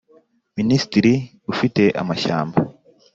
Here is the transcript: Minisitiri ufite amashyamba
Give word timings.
Minisitiri 0.57 1.13
ufite 1.51 1.83
amashyamba 2.01 2.57